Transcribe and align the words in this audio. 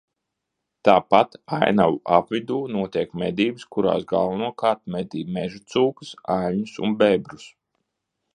Tāpat 0.87 1.35
ainavu 1.57 1.99
apvidū 2.15 2.57
notiek 2.77 3.13
medības, 3.25 3.67
kurās 3.75 4.09
galvenokārt 4.13 4.83
medī 4.97 5.23
mežacūkas, 5.37 6.17
aļņus 6.39 6.77
un 6.89 6.99
bebrus. 7.05 7.47